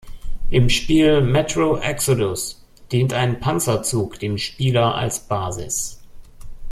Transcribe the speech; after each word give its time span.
Im 0.49 0.67
Spiel 0.69 1.21
"Metro 1.21 1.77
Exodus" 1.77 2.59
dient 2.91 3.13
ein 3.13 3.39
Panzerzug 3.39 4.17
dem 4.17 4.39
Spieler 4.39 4.95
als 4.95 5.19
Basis. 5.19 6.01